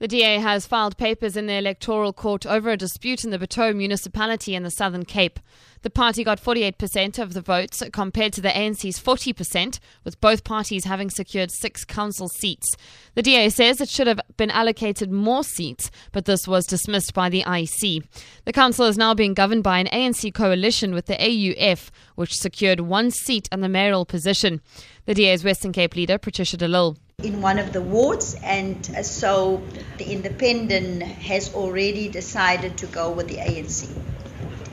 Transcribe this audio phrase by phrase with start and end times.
[0.00, 3.74] The DA has filed papers in the electoral court over a dispute in the Bitou
[3.74, 5.40] municipality in the Southern Cape.
[5.82, 10.84] The party got 48% of the votes compared to the ANC's 40%, with both parties
[10.84, 12.76] having secured six council seats.
[13.14, 17.28] The DA says it should have been allocated more seats, but this was dismissed by
[17.28, 18.04] the IEC.
[18.44, 22.80] The council is now being governed by an ANC coalition with the AUF, which secured
[22.80, 24.60] one seat and the mayoral position.
[25.06, 29.02] The DA's Western Cape leader, Patricia de Lille in one of the wards, and uh,
[29.02, 29.60] so
[29.96, 33.88] the independent has already decided to go with the ANC.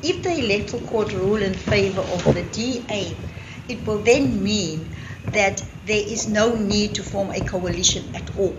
[0.04, 3.18] If the electoral court rule in favor of the DA,
[3.68, 4.88] it will then mean
[5.32, 8.56] that there is no need to form a coalition at all.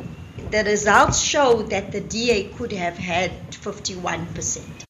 [0.50, 4.85] The results show that the DA could have had 51%.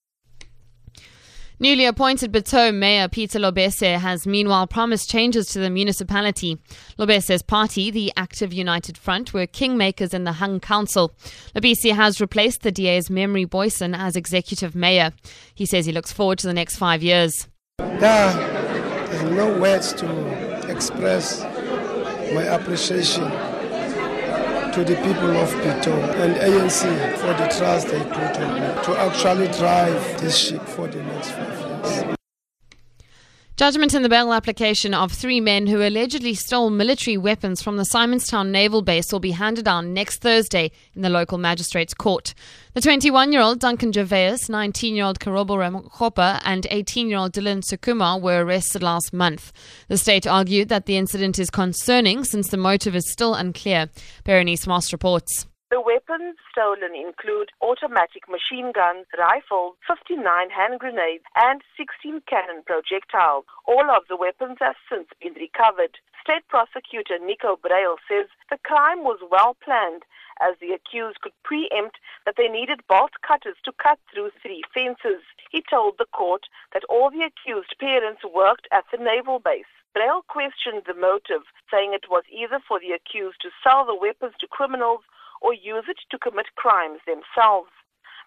[1.59, 6.59] Newly appointed Bitou Mayor Peter Lobese has meanwhile promised changes to the municipality.
[6.99, 11.15] Lobese's party, the Active United Front, were kingmakers in the Hung Council.
[11.55, 15.13] Lobese has replaced the DA's Memory Booysen as executive mayor.
[15.55, 17.49] He says he looks forward to the next five years.
[17.79, 21.43] There is no words to express
[22.35, 23.25] my appreciation
[24.77, 28.95] to the people of Bitou and ANC for the trust they put in me to
[28.99, 32.16] actually drive this ship for the next five years.
[33.57, 37.85] Judgment in the bail application of three men who allegedly stole military weapons from the
[37.85, 42.35] Simonstown Naval Base will be handed down next Thursday in the local magistrates' court.
[42.75, 47.33] The 21 year old Duncan Gervais, 19 year old Karobo Ramkopa, and 18 year old
[47.33, 49.55] Dylan Sukuma were arrested last month.
[49.89, 53.89] The state argued that the incident is concerning since the motive is still unclear.
[54.25, 55.47] Berenice Moss reports.
[55.69, 63.47] The weapons stolen include automatic machine guns, rifles, 59 hand grenades, and 16 cannon projectiles.
[63.67, 65.99] All of the weapons have since been recovered.
[66.23, 70.05] State prosecutor Nico Braille says the crime was well planned
[70.41, 75.25] as the accused could preempt that they needed bolt cutters to cut through three fences.
[75.51, 79.67] He told the court that all the accused parents worked at the naval base.
[79.95, 84.35] Braille questioned the motive, saying it was either for the accused to sell the weapons
[84.39, 85.03] to criminals
[85.41, 87.71] or use it to commit crimes themselves.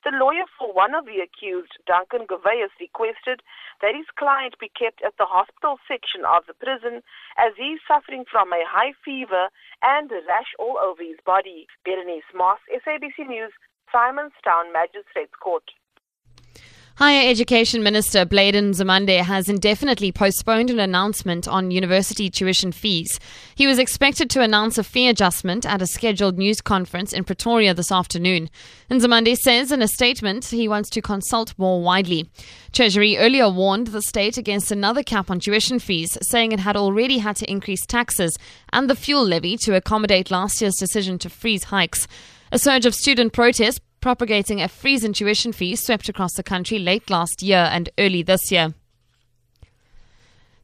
[0.05, 3.43] The lawyer for one of the accused, Duncan Gervais, requested
[3.81, 7.03] that his client be kept at the hospital section of the prison
[7.37, 9.49] as he is suffering from a high fever
[9.83, 11.67] and a rash all over his body.
[11.83, 13.51] Berenice Moss, SABC News,
[13.93, 15.67] Simonstown Magistrates Court.
[16.99, 23.21] Higher Education Minister Blade Nzimande has indefinitely postponed an announcement on university tuition fees.
[23.55, 27.73] He was expected to announce a fee adjustment at a scheduled news conference in Pretoria
[27.73, 28.49] this afternoon.
[28.91, 32.29] Nzimande says in a statement he wants to consult more widely.
[32.73, 37.19] Treasury earlier warned the state against another cap on tuition fees, saying it had already
[37.19, 38.37] had to increase taxes
[38.73, 42.09] and the fuel levy to accommodate last year's decision to freeze hikes.
[42.51, 47.09] A surge of student protests propagating a freeze tuition fees swept across the country late
[47.09, 48.73] last year and early this year.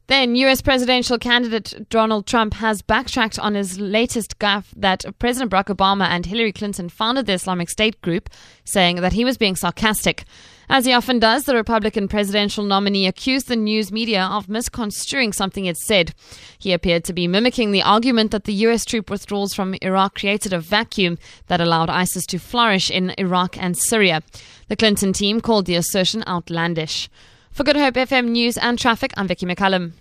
[0.08, 5.74] Then, US presidential candidate Donald Trump has backtracked on his latest gaffe that President Barack
[5.74, 8.30] Obama and Hillary Clinton founded the Islamic State group,
[8.64, 10.24] saying that he was being sarcastic.
[10.68, 15.66] As he often does, the Republican presidential nominee accused the news media of misconstruing something
[15.66, 16.12] it said.
[16.58, 20.52] He appeared to be mimicking the argument that the US troop withdrawals from Iraq created
[20.52, 24.22] a vacuum that allowed ISIS to flourish in Iraq and Syria.
[24.68, 27.08] The Clinton team called the assertion outlandish.
[27.52, 29.92] For Good Hope FM News and Traffic, I'm Vicky McCullum.